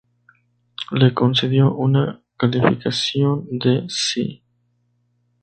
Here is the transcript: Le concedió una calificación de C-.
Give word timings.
Le 0.93 1.13
concedió 1.13 1.75
una 1.75 2.23
calificación 2.35 3.45
de 3.51 3.85
C-. 3.87 4.41